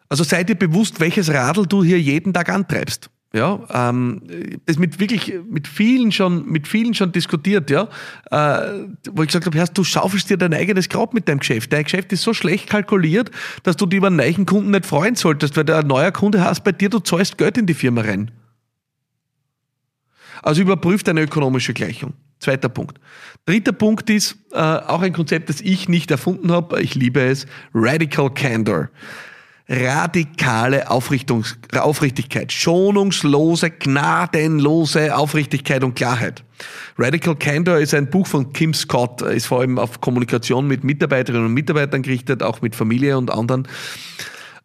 Also 0.08 0.24
sei 0.24 0.46
dir 0.46 0.56
bewusst, 0.56 1.02
welches 1.02 1.30
Radl 1.30 1.66
du 1.68 1.84
hier 1.84 2.00
jeden 2.00 2.34
Tag 2.34 2.48
antreibst. 2.50 3.10
Ja, 3.34 3.60
ähm, 3.74 4.22
das 4.66 4.78
mit 4.78 5.02
wirklich 5.02 5.34
mit 5.50 5.68
vielen 5.68 6.14
schon 6.14 6.50
mit 6.50 6.70
vielen 6.70 6.94
schon 6.94 7.12
diskutiert, 7.12 7.70
ja, 7.70 7.90
äh, 8.32 8.86
wo 9.12 9.24
ich 9.24 9.28
gesagt 9.28 9.46
habe, 9.46 9.58
Herr, 9.58 9.68
du 9.68 9.84
schaufelst 9.84 10.30
dir 10.30 10.38
dein 10.38 10.54
eigenes 10.54 10.88
Grab 10.88 11.14
mit 11.14 11.28
deinem 11.28 11.40
Geschäft. 11.40 11.74
Dein 11.74 11.84
Geschäft 11.84 12.14
ist 12.14 12.22
so 12.22 12.34
schlecht 12.34 12.70
kalkuliert, 12.70 13.32
dass 13.64 13.76
du 13.76 13.88
dich 13.88 13.98
über 13.98 14.08
einen 14.08 14.16
neuen 14.16 14.46
Kunden 14.46 14.72
nicht 14.72 14.86
freuen 14.86 15.16
solltest, 15.16 15.58
weil 15.58 15.66
der 15.66 15.80
ein 15.80 15.88
neuer 15.88 16.14
Kunde 16.14 16.46
hast 16.46 16.64
bei 16.64 16.72
dir, 16.72 16.88
du 16.88 17.00
zahlst 17.00 17.38
Geld 17.38 17.58
in 17.58 17.66
die 17.66 17.74
Firma 17.74 18.02
rein. 18.02 18.32
Also 20.42 20.62
überprüf 20.62 21.04
deine 21.04 21.24
ökonomische 21.24 21.74
Gleichung. 21.74 22.14
Zweiter 22.40 22.70
Punkt. 22.70 23.00
Dritter 23.46 23.72
Punkt 23.72 24.10
ist 24.10 24.38
äh, 24.52 24.58
auch 24.58 25.02
ein 25.02 25.14
Konzept, 25.14 25.50
das 25.50 25.62
ich 25.62 25.88
nicht 25.90 26.12
erfunden 26.12 26.52
habe. 26.52 26.82
Ich 26.82 26.96
liebe 26.96 27.22
es. 27.22 27.46
Radical 27.74 28.30
Candor 28.34 28.90
radikale 29.68 30.92
Aufrichtigkeit, 30.92 32.52
schonungslose, 32.52 33.72
gnadenlose 33.72 35.16
Aufrichtigkeit 35.16 35.84
und 35.84 35.96
Klarheit. 35.96 36.44
Radical 36.98 37.36
Candor 37.36 37.80
ist 37.80 37.94
ein 37.94 38.10
Buch 38.10 38.28
von 38.28 38.54
Kim 38.54 38.74
Scott, 38.74 39.22
ist 39.24 39.48
vor 39.48 39.62
allem 39.62 39.80
auf 39.80 40.02
Kommunikation 40.02 40.68
mit 40.68 40.84
Mitarbeiterinnen 40.84 41.48
und 41.48 41.54
Mitarbeitern 41.54 42.04
gerichtet, 42.04 42.44
auch 42.44 42.62
mit 42.62 42.76
Familie 42.76 43.18
und 43.18 43.32
anderen. 43.32 43.68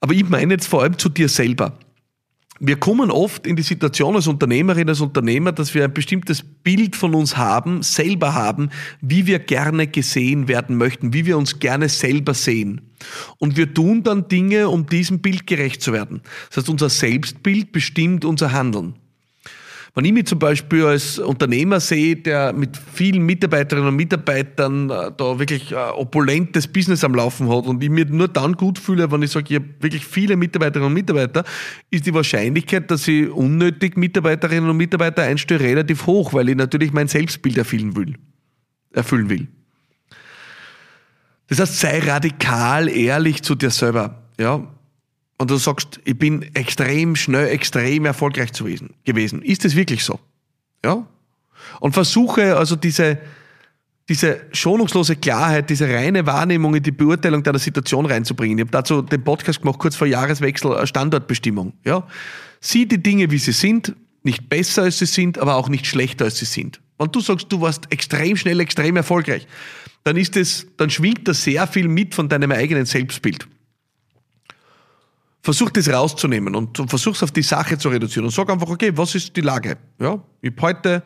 Aber 0.00 0.12
ich 0.12 0.28
meine 0.28 0.54
jetzt 0.54 0.66
vor 0.66 0.82
allem 0.82 0.98
zu 0.98 1.08
dir 1.08 1.28
selber 1.28 1.72
wir 2.62 2.76
kommen 2.76 3.10
oft 3.10 3.46
in 3.46 3.56
die 3.56 3.62
Situation 3.62 4.14
als 4.14 4.26
Unternehmerin, 4.26 4.88
als 4.88 5.00
Unternehmer, 5.00 5.50
dass 5.50 5.74
wir 5.74 5.82
ein 5.82 5.94
bestimmtes 5.94 6.42
Bild 6.42 6.94
von 6.94 7.14
uns 7.14 7.38
haben, 7.38 7.82
selber 7.82 8.34
haben, 8.34 8.68
wie 9.00 9.26
wir 9.26 9.38
gerne 9.38 9.86
gesehen 9.86 10.46
werden 10.46 10.76
möchten, 10.76 11.14
wie 11.14 11.24
wir 11.24 11.38
uns 11.38 11.58
gerne 11.58 11.88
selber 11.88 12.34
sehen. 12.34 12.82
Und 13.38 13.56
wir 13.56 13.72
tun 13.72 14.02
dann 14.02 14.28
Dinge, 14.28 14.68
um 14.68 14.84
diesem 14.84 15.20
Bild 15.20 15.46
gerecht 15.46 15.80
zu 15.80 15.94
werden. 15.94 16.20
Das 16.48 16.58
heißt, 16.58 16.68
unser 16.68 16.90
Selbstbild 16.90 17.72
bestimmt 17.72 18.26
unser 18.26 18.52
Handeln. 18.52 18.94
Wenn 19.94 20.04
ich 20.04 20.12
mich 20.12 20.26
zum 20.26 20.38
Beispiel 20.38 20.84
als 20.84 21.18
Unternehmer 21.18 21.80
sehe, 21.80 22.14
der 22.14 22.52
mit 22.52 22.76
vielen 22.76 23.26
Mitarbeiterinnen 23.26 23.88
und 23.88 23.96
Mitarbeitern 23.96 24.88
äh, 24.88 25.10
da 25.16 25.38
wirklich 25.38 25.72
äh, 25.72 25.74
opulentes 25.74 26.68
Business 26.68 27.02
am 27.02 27.14
Laufen 27.14 27.48
hat 27.48 27.66
und 27.66 27.82
ich 27.82 27.90
mir 27.90 28.04
nur 28.04 28.28
dann 28.28 28.52
gut 28.52 28.78
fühle, 28.78 29.10
wenn 29.10 29.22
ich 29.22 29.32
sage, 29.32 29.46
ich 29.48 29.56
habe 29.56 29.68
wirklich 29.80 30.06
viele 30.06 30.36
Mitarbeiterinnen 30.36 30.86
und 30.86 30.94
Mitarbeiter, 30.94 31.44
ist 31.90 32.06
die 32.06 32.14
Wahrscheinlichkeit, 32.14 32.90
dass 32.90 33.08
ich 33.08 33.28
unnötig 33.30 33.96
Mitarbeiterinnen 33.96 34.70
und 34.70 34.76
Mitarbeiter 34.76 35.22
einstelle, 35.22 35.60
relativ 35.60 36.06
hoch, 36.06 36.32
weil 36.34 36.48
ich 36.48 36.56
natürlich 36.56 36.92
mein 36.92 37.08
Selbstbild 37.08 37.58
erfüllen 37.58 37.96
will. 37.96 38.14
Erfüllen 38.92 39.28
will. 39.28 39.48
Das 41.48 41.58
heißt, 41.58 41.80
sei 41.80 41.98
radikal 41.98 42.88
ehrlich 42.88 43.42
zu 43.42 43.56
dir 43.56 43.70
selber. 43.70 44.22
Ja, 44.38 44.68
und 45.40 45.50
du 45.50 45.56
sagst, 45.56 46.00
ich 46.04 46.18
bin 46.18 46.42
extrem 46.54 47.16
schnell, 47.16 47.48
extrem 47.48 48.04
erfolgreich 48.04 48.50
gewesen. 48.52 49.40
Ist 49.40 49.64
es 49.64 49.74
wirklich 49.74 50.04
so? 50.04 50.20
Ja? 50.84 51.06
Und 51.80 51.94
versuche 51.94 52.58
also 52.58 52.76
diese, 52.76 53.16
diese 54.06 54.42
schonungslose 54.52 55.16
Klarheit, 55.16 55.70
diese 55.70 55.88
reine 55.88 56.26
Wahrnehmung 56.26 56.74
in 56.74 56.82
die 56.82 56.90
Beurteilung 56.90 57.42
deiner 57.42 57.58
Situation 57.58 58.04
reinzubringen. 58.04 58.58
Ich 58.58 58.64
habe 58.64 58.70
dazu 58.70 59.00
den 59.00 59.24
Podcast 59.24 59.62
gemacht, 59.62 59.78
kurz 59.78 59.96
vor 59.96 60.06
Jahreswechsel, 60.06 60.86
Standortbestimmung. 60.86 61.72
Ja? 61.86 62.06
Sieh 62.60 62.84
die 62.84 63.02
Dinge, 63.02 63.30
wie 63.30 63.38
sie 63.38 63.52
sind, 63.52 63.96
nicht 64.22 64.50
besser 64.50 64.82
als 64.82 64.98
sie 64.98 65.06
sind, 65.06 65.38
aber 65.38 65.54
auch 65.54 65.70
nicht 65.70 65.86
schlechter 65.86 66.26
als 66.26 66.36
sie 66.36 66.44
sind. 66.44 66.82
Wenn 66.98 67.12
du 67.12 67.20
sagst, 67.20 67.50
du 67.50 67.62
warst 67.62 67.90
extrem 67.90 68.36
schnell, 68.36 68.60
extrem 68.60 68.94
erfolgreich, 68.94 69.46
dann 70.04 70.18
ist 70.18 70.36
es, 70.36 70.66
dann 70.76 70.90
schwingt 70.90 71.26
da 71.26 71.32
sehr 71.32 71.66
viel 71.66 71.88
mit 71.88 72.14
von 72.14 72.28
deinem 72.28 72.52
eigenen 72.52 72.84
Selbstbild 72.84 73.48
versuch 75.42 75.70
das 75.70 75.88
rauszunehmen 75.88 76.54
und 76.54 76.76
versuch 76.88 77.14
es 77.14 77.22
auf 77.22 77.32
die 77.32 77.42
Sache 77.42 77.78
zu 77.78 77.88
reduzieren 77.88 78.26
und 78.26 78.32
sag 78.32 78.50
einfach, 78.50 78.68
okay, 78.68 78.92
was 78.94 79.14
ist 79.14 79.34
die 79.36 79.40
Lage? 79.40 79.78
Ja, 79.98 80.22
ich 80.42 80.52
heute, 80.60 81.02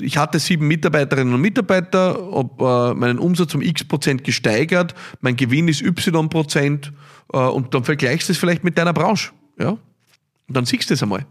ich 0.00 0.16
hatte 0.16 0.38
sieben 0.38 0.66
Mitarbeiterinnen 0.66 1.32
und 1.32 1.40
Mitarbeiter, 1.40 2.18
habe 2.32 2.90
äh, 2.92 2.98
meinen 2.98 3.18
Umsatz 3.18 3.54
um 3.54 3.62
x 3.62 3.84
Prozent 3.84 4.24
gesteigert, 4.24 4.94
mein 5.20 5.36
Gewinn 5.36 5.68
ist 5.68 5.82
y 5.82 6.28
Prozent 6.28 6.92
äh, 7.32 7.38
und 7.38 7.72
dann 7.74 7.84
vergleichst 7.84 8.28
du 8.28 8.32
es 8.32 8.38
vielleicht 8.38 8.64
mit 8.64 8.76
deiner 8.76 8.92
Branche. 8.92 9.30
Ja, 9.58 9.70
und 9.70 10.56
dann 10.56 10.64
siehst 10.64 10.90
du 10.90 10.94
es 10.94 11.02
einmal. 11.02 11.26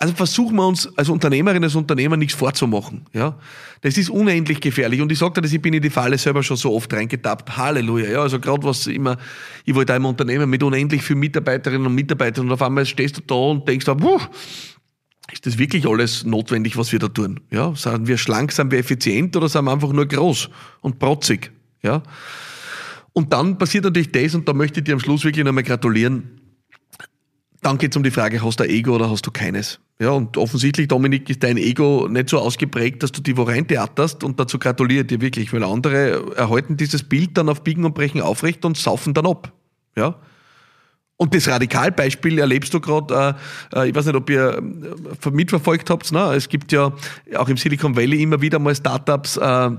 Also 0.00 0.14
versuchen 0.14 0.54
wir 0.56 0.66
uns 0.66 0.96
als 0.96 1.08
Unternehmerin, 1.08 1.64
als 1.64 1.74
Unternehmer 1.74 2.16
nichts 2.16 2.34
vorzumachen. 2.34 3.06
Ja? 3.12 3.36
Das 3.80 3.98
ist 3.98 4.10
unendlich 4.10 4.60
gefährlich. 4.60 5.00
Und 5.00 5.10
ich 5.10 5.18
sagte 5.18 5.40
das, 5.40 5.52
ich 5.52 5.60
bin 5.60 5.74
in 5.74 5.82
die 5.82 5.90
Falle 5.90 6.16
selber 6.18 6.44
schon 6.44 6.56
so 6.56 6.72
oft 6.72 6.92
reingetappt. 6.92 7.56
Halleluja. 7.56 8.08
Ja, 8.08 8.22
also 8.22 8.38
gerade 8.38 8.62
was 8.62 8.86
immer, 8.86 9.16
ich 9.64 9.74
wollte 9.74 9.94
im 9.94 10.04
Unternehmen 10.04 10.48
mit 10.48 10.62
unendlich 10.62 11.02
vielen 11.02 11.18
Mitarbeiterinnen 11.18 11.84
und 11.84 11.94
Mitarbeitern 11.96 12.46
und 12.46 12.52
auf 12.52 12.62
einmal 12.62 12.86
stehst 12.86 13.16
du 13.16 13.22
da 13.26 13.34
und 13.34 13.66
denkst, 13.66 13.86
puh, 13.86 14.20
ist 15.32 15.46
das 15.46 15.58
wirklich 15.58 15.86
alles 15.86 16.24
notwendig, 16.24 16.76
was 16.76 16.92
wir 16.92 17.00
da 17.00 17.08
tun? 17.08 17.40
Ja, 17.50 17.74
sind 17.74 18.06
wir 18.06 18.18
schlank, 18.18 18.52
sind 18.52 18.70
wir 18.70 18.78
effizient 18.78 19.36
oder 19.36 19.48
sind 19.48 19.64
wir 19.64 19.72
einfach 19.72 19.92
nur 19.92 20.06
groß 20.06 20.48
und 20.80 21.00
protzig? 21.00 21.50
Ja. 21.82 22.04
Und 23.12 23.32
dann 23.32 23.58
passiert 23.58 23.82
natürlich 23.82 24.12
das, 24.12 24.36
und 24.36 24.48
da 24.48 24.52
möchte 24.52 24.78
ich 24.78 24.84
dir 24.84 24.94
am 24.94 25.00
Schluss 25.00 25.24
wirklich 25.24 25.44
nochmal 25.44 25.64
gratulieren. 25.64 26.40
Dann 27.62 27.78
geht 27.78 27.92
es 27.92 27.96
um 27.96 28.02
die 28.02 28.10
Frage, 28.10 28.42
hast 28.42 28.60
du 28.60 28.64
ein 28.64 28.70
Ego 28.70 28.94
oder 28.94 29.10
hast 29.10 29.26
du 29.26 29.30
keines? 29.30 29.80
Ja, 30.00 30.10
und 30.10 30.36
offensichtlich, 30.36 30.86
Dominik, 30.86 31.28
ist 31.28 31.42
dein 31.42 31.56
Ego 31.56 32.06
nicht 32.08 32.28
so 32.28 32.38
ausgeprägt, 32.38 33.02
dass 33.02 33.10
du 33.10 33.20
die 33.20 33.36
wo 33.36 33.42
reintheaterst 33.42 34.22
und 34.22 34.38
dazu 34.38 34.60
gratuliere 34.60 35.04
dir 35.04 35.20
wirklich, 35.20 35.52
weil 35.52 35.64
andere 35.64 36.36
erhalten 36.36 36.76
dieses 36.76 37.02
Bild 37.02 37.36
dann 37.36 37.48
auf 37.48 37.64
Biegen 37.64 37.84
und 37.84 37.94
Brechen 37.94 38.20
aufrecht 38.20 38.64
und 38.64 38.76
saufen 38.76 39.12
dann 39.12 39.26
ab. 39.26 39.52
Ja. 39.96 40.14
Und 41.16 41.34
das 41.34 41.48
Radikalbeispiel 41.48 42.38
erlebst 42.38 42.72
du 42.72 42.80
gerade, 42.80 43.36
äh, 43.74 43.80
äh, 43.80 43.88
ich 43.88 43.94
weiß 43.94 44.06
nicht, 44.06 44.14
ob 44.14 44.30
ihr 44.30 44.58
äh, 44.58 45.30
mitverfolgt 45.30 45.90
habt, 45.90 46.12
ne? 46.12 46.32
es 46.34 46.48
gibt 46.48 46.70
ja 46.70 46.92
auch 47.34 47.48
im 47.48 47.56
Silicon 47.56 47.96
Valley 47.96 48.22
immer 48.22 48.40
wieder 48.40 48.60
mal 48.60 48.76
Startups, 48.76 49.36
äh, 49.36 49.70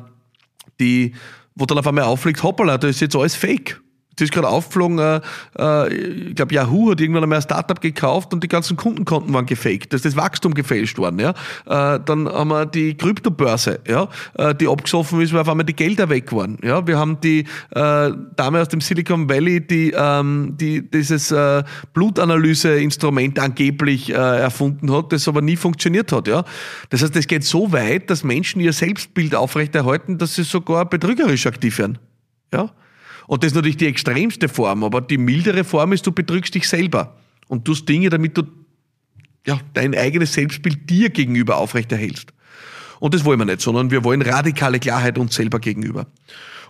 die, 0.82 1.16
wo 1.56 1.66
dann 1.66 1.78
auf 1.78 1.88
einmal 1.88 2.04
auffliegt, 2.04 2.44
hoppala, 2.44 2.78
da 2.78 2.90
ist 2.90 3.00
jetzt 3.00 3.16
alles 3.16 3.36
fake. 3.36 3.82
Das 4.20 4.26
ist 4.26 4.34
gerade 4.34 4.50
aufgeflogen, 4.50 5.00
äh, 5.00 5.22
äh, 5.58 5.94
ich 5.94 6.36
glaube 6.36 6.54
Yahoo 6.54 6.92
hat 6.92 7.00
irgendwann 7.00 7.24
einmal 7.24 7.38
ein 7.38 7.42
Startup 7.42 7.80
gekauft 7.80 8.34
und 8.34 8.44
die 8.44 8.50
ganzen 8.50 8.76
Kundenkonten 8.76 9.34
waren 9.34 9.46
gefaked. 9.46 9.94
Da 9.94 9.96
ist 9.96 10.06
das 10.06 10.16
Wachstum 10.18 10.54
gefälscht 10.54 10.98
worden. 10.98 11.20
Ja? 11.20 11.30
Äh, 11.66 12.00
dann 12.04 12.28
haben 12.28 12.50
wir 12.50 12.66
die 12.66 12.96
Kryptobörse, 12.96 13.80
ja? 13.88 14.10
Äh, 14.34 14.56
die 14.56 14.68
abgesoffen 14.68 15.22
ist, 15.22 15.32
weil 15.32 15.42
auf 15.42 15.50
einmal 15.50 15.66
die 15.66 15.76
Gelder 15.76 16.10
weg 16.10 16.34
waren. 16.34 16.58
Ja? 16.64 16.86
Wir 16.86 16.98
haben 16.98 17.22
die 17.22 17.46
äh, 17.72 18.12
Dame 18.36 18.62
aus 18.62 18.68
dem 18.68 18.82
Silicon 18.82 19.30
Valley, 19.30 19.66
die, 19.66 19.94
ähm, 19.96 20.56
die 20.60 20.90
dieses 20.90 21.32
äh, 21.32 21.64
Blutanalyse-Instrument 21.94 23.40
angeblich 23.40 24.10
erfunden 24.10 24.92
hat, 24.92 25.14
das 25.14 25.28
aber 25.28 25.42
nie 25.42 25.56
funktioniert 25.56 26.12
hat. 26.12 26.28
Ja? 26.28 26.44
Das 26.90 27.02
heißt, 27.04 27.16
es 27.16 27.28
geht 27.28 27.44
so 27.44 27.72
weit, 27.72 28.10
dass 28.10 28.24
Menschen 28.24 28.60
ihr 28.60 28.74
Selbstbild 28.74 29.36
aufrechterhalten, 29.36 30.18
dass 30.18 30.36
sie 30.36 30.44
sogar 30.44 30.86
betrügerisch 30.90 31.46
aktiv 31.46 31.78
werden. 31.78 31.98
Ja? 32.54 32.72
Und 33.30 33.44
das 33.44 33.52
ist 33.52 33.56
natürlich 33.56 33.78
die 33.78 33.86
extremste 33.86 34.50
Form, 34.50 34.84
aber 34.84 35.02
die 35.02 35.20
mildere 35.20 35.64
Form 35.64 35.94
ist, 35.94 36.08
du 36.08 36.12
betrügst 36.12 36.56
dich 36.56 36.68
selber 36.68 37.16
und 37.48 37.64
tust 37.64 37.88
Dinge, 37.88 38.10
damit 38.10 38.36
du 38.36 38.42
ja, 39.46 39.60
dein 39.76 39.96
eigenes 39.96 40.34
Selbstbild 40.34 40.90
dir 40.90 41.12
gegenüber 41.12 41.58
aufrechterhältst. 41.58 42.34
Und 43.00 43.14
das 43.14 43.26
wollen 43.26 43.38
wir 43.38 43.46
nicht, 43.46 43.62
sondern 43.62 43.92
wir 43.92 44.04
wollen 44.04 44.24
radikale 44.24 44.80
Klarheit 44.80 45.20
uns 45.20 45.36
selber 45.36 45.60
gegenüber. 45.60 46.08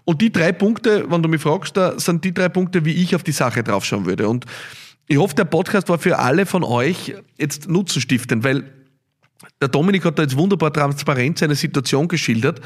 Und 0.03 0.21
die 0.21 0.33
drei 0.33 0.51
Punkte, 0.51 1.09
wenn 1.09 1.23
du 1.23 1.29
mich 1.29 1.41
fragst, 1.41 1.77
da 1.77 1.97
sind 1.97 2.25
die 2.25 2.33
drei 2.33 2.49
Punkte, 2.49 2.83
wie 2.83 2.91
ich 2.91 3.15
auf 3.15 3.23
die 3.23 3.31
Sache 3.31 3.63
draufschauen 3.63 4.05
würde. 4.05 4.27
Und 4.27 4.43
ich 5.07 5.15
hoffe, 5.15 5.35
der 5.35 5.45
Podcast 5.45 5.87
war 5.87 5.97
für 5.97 6.19
alle 6.19 6.45
von 6.45 6.65
euch 6.65 7.15
jetzt 7.37 7.69
nutzenstiftend, 7.69 8.43
weil 8.43 8.69
der 9.61 9.69
Dominik 9.69 10.03
hat 10.03 10.19
da 10.19 10.23
jetzt 10.23 10.35
wunderbar 10.35 10.73
transparent 10.73 11.39
seine 11.39 11.55
Situation 11.55 12.09
geschildert. 12.09 12.59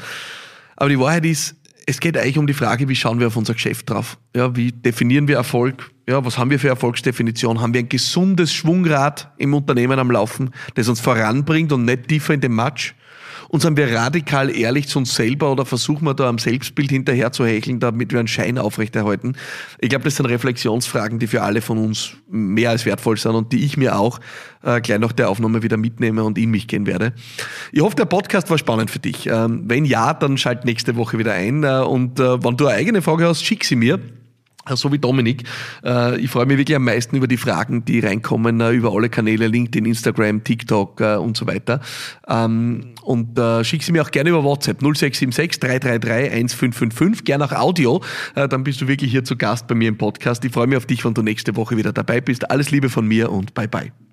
Aber 0.74 0.88
die 0.88 0.98
Wahrheit 0.98 1.26
ist, 1.26 1.54
es 1.86 2.00
geht 2.00 2.16
eigentlich 2.16 2.38
um 2.38 2.46
die 2.46 2.54
Frage, 2.54 2.88
wie 2.88 2.96
schauen 2.96 3.20
wir 3.20 3.26
auf 3.26 3.36
unser 3.36 3.54
Geschäft 3.54 3.90
drauf? 3.90 4.18
Ja, 4.34 4.54
wie 4.56 4.72
definieren 4.72 5.28
wir 5.28 5.36
Erfolg? 5.36 5.90
Ja, 6.08 6.24
was 6.24 6.38
haben 6.38 6.50
wir 6.50 6.58
für 6.58 6.68
Erfolgsdefinition? 6.68 7.60
Haben 7.60 7.74
wir 7.74 7.80
ein 7.80 7.88
gesundes 7.88 8.52
Schwungrad 8.52 9.32
im 9.38 9.54
Unternehmen 9.54 9.98
am 9.98 10.10
Laufen, 10.10 10.50
das 10.74 10.88
uns 10.88 11.00
voranbringt 11.00 11.72
und 11.72 11.84
nicht 11.84 12.08
tiefer 12.08 12.34
in 12.34 12.40
den 12.40 12.52
Matsch? 12.52 12.94
Und 13.54 13.60
sind 13.60 13.76
wir 13.76 13.94
radikal 13.94 14.50
ehrlich 14.50 14.88
zu 14.88 14.98
uns 14.98 15.14
selber 15.14 15.52
oder 15.52 15.64
versuchen 15.64 16.04
wir 16.06 16.14
da 16.14 16.28
am 16.28 16.38
Selbstbild 16.38 16.90
hinterher 16.90 17.30
zu 17.30 17.46
hecheln, 17.46 17.78
damit 17.78 18.10
wir 18.10 18.18
einen 18.18 18.26
Schein 18.26 18.58
aufrechterhalten? 18.58 19.36
Ich 19.78 19.90
glaube, 19.90 20.02
das 20.02 20.16
sind 20.16 20.26
Reflexionsfragen, 20.26 21.20
die 21.20 21.28
für 21.28 21.40
alle 21.40 21.60
von 21.60 21.78
uns 21.78 22.14
mehr 22.28 22.70
als 22.70 22.84
wertvoll 22.84 23.16
sind 23.16 23.36
und 23.36 23.52
die 23.52 23.64
ich 23.64 23.76
mir 23.76 23.96
auch 23.96 24.18
äh, 24.64 24.80
gleich 24.80 24.98
nach 24.98 25.12
der 25.12 25.30
Aufnahme 25.30 25.62
wieder 25.62 25.76
mitnehme 25.76 26.24
und 26.24 26.36
in 26.36 26.50
mich 26.50 26.66
gehen 26.66 26.84
werde. 26.84 27.12
Ich 27.70 27.80
hoffe, 27.80 27.94
der 27.94 28.06
Podcast 28.06 28.50
war 28.50 28.58
spannend 28.58 28.90
für 28.90 28.98
dich. 28.98 29.28
Ähm, 29.28 29.62
wenn 29.66 29.84
ja, 29.84 30.14
dann 30.14 30.36
schalt 30.36 30.64
nächste 30.64 30.96
Woche 30.96 31.18
wieder 31.18 31.34
ein 31.34 31.62
äh, 31.62 31.84
und 31.86 32.18
äh, 32.18 32.42
wenn 32.42 32.56
du 32.56 32.66
eine 32.66 32.76
eigene 32.76 33.02
Frage 33.02 33.28
hast, 33.28 33.44
schick 33.44 33.64
sie 33.64 33.76
mir 33.76 34.00
so 34.72 34.92
wie 34.92 34.98
Dominik. 34.98 35.44
Äh, 35.84 36.18
ich 36.20 36.30
freue 36.30 36.46
mich 36.46 36.58
wirklich 36.58 36.76
am 36.76 36.84
meisten 36.84 37.16
über 37.16 37.26
die 37.26 37.36
Fragen, 37.36 37.84
die 37.84 38.00
reinkommen, 38.00 38.60
äh, 38.60 38.70
über 38.70 38.92
alle 38.92 39.08
Kanäle, 39.08 39.46
LinkedIn, 39.46 39.86
Instagram, 39.86 40.42
TikTok 40.44 41.00
äh, 41.00 41.16
und 41.16 41.36
so 41.36 41.46
weiter. 41.46 41.80
Ähm, 42.28 42.94
und 43.02 43.38
schick 43.66 43.82
sie 43.82 43.92
mir 43.92 44.02
auch 44.02 44.10
gerne 44.10 44.30
über 44.30 44.42
WhatsApp 44.44 44.80
0676 44.80 45.60
333 45.60 46.32
1555, 46.32 47.24
gerne 47.24 47.44
auch 47.44 47.52
Audio. 47.52 48.02
Dann 48.34 48.64
bist 48.64 48.80
du 48.80 48.88
wirklich 48.88 49.10
hier 49.10 49.24
zu 49.24 49.36
Gast 49.36 49.66
bei 49.66 49.74
mir 49.74 49.88
im 49.88 49.98
Podcast. 49.98 50.42
Ich 50.44 50.52
freue 50.52 50.66
mich 50.66 50.78
auf 50.78 50.86
dich, 50.86 51.04
wenn 51.04 51.12
du 51.12 51.20
nächste 51.20 51.54
Woche 51.56 51.76
wieder 51.76 51.92
dabei 51.92 52.22
bist. 52.22 52.50
Alles 52.50 52.70
Liebe 52.70 52.88
von 52.88 53.06
mir 53.06 53.30
und 53.30 53.52
bye 53.52 53.68
bye. 53.68 54.03